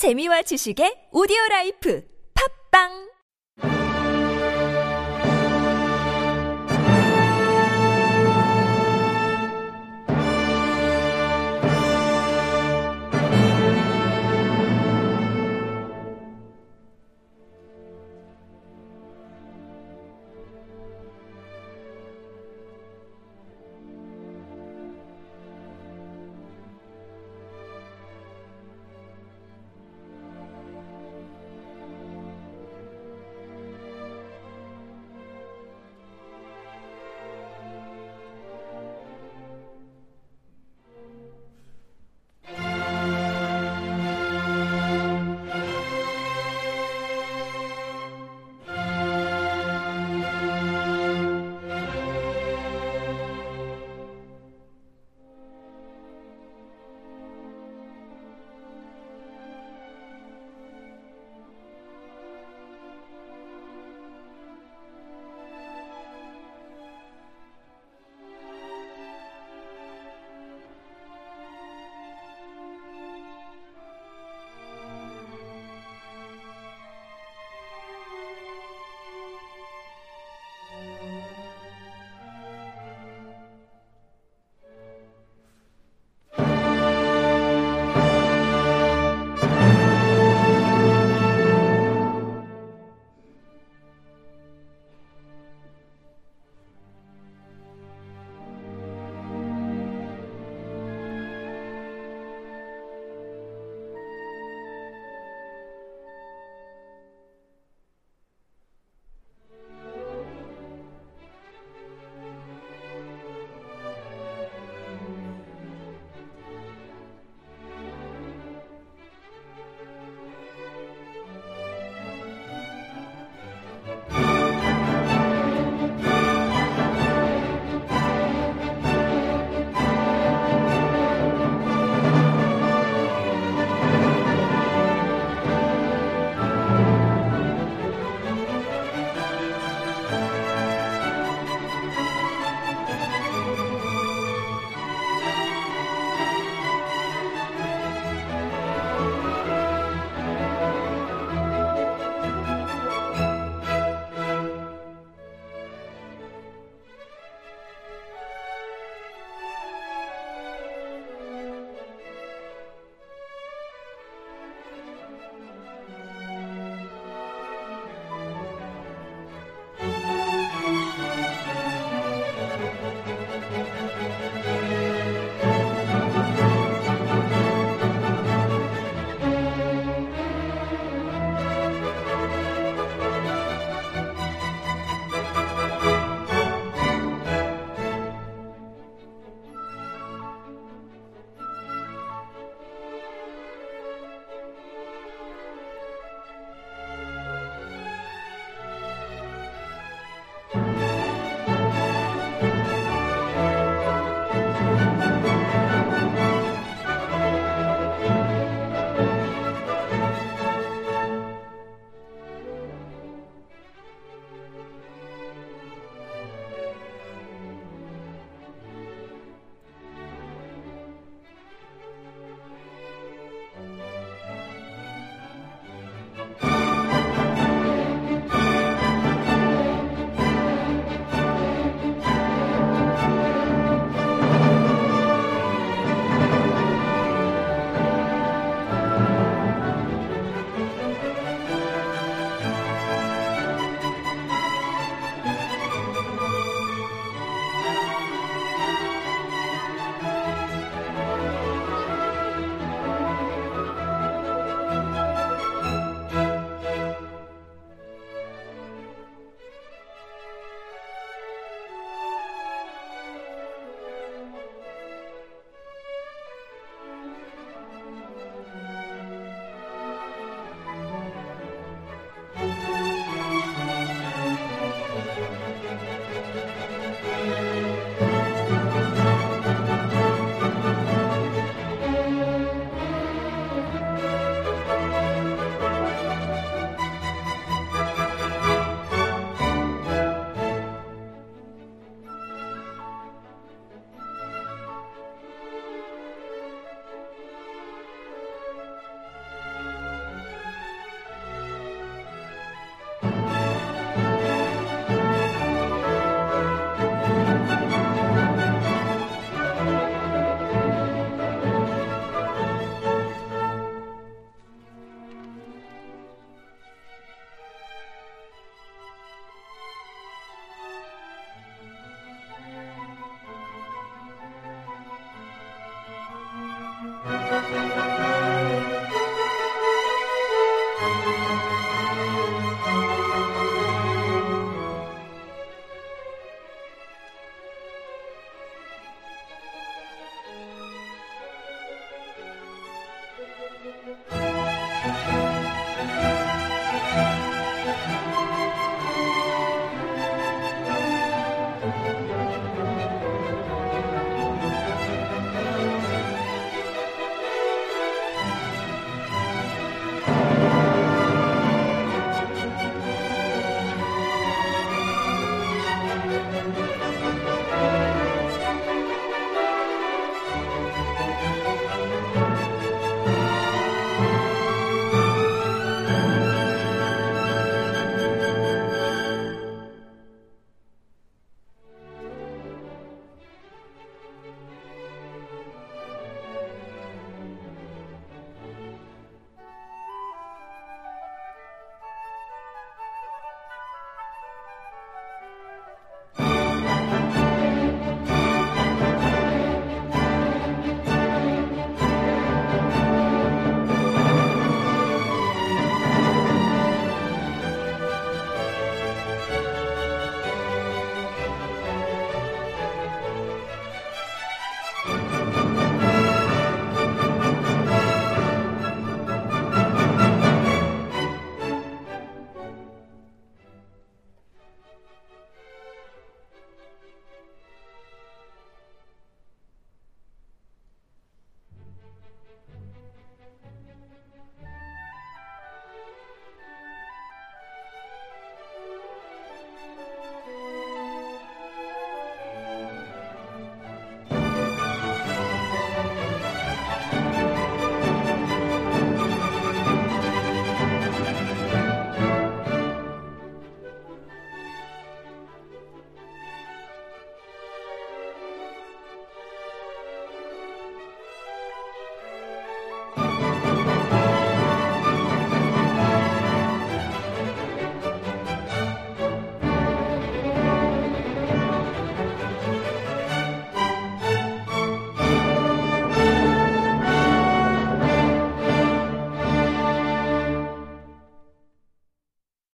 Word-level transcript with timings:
재미와 0.00 0.40
지식의 0.48 1.12
오디오 1.12 1.36
라이프. 1.50 2.00
팝빵! 2.32 3.09